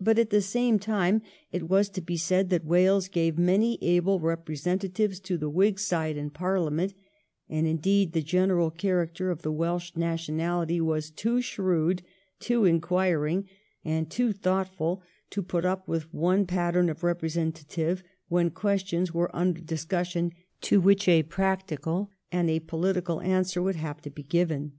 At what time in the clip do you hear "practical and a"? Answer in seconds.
21.22-22.60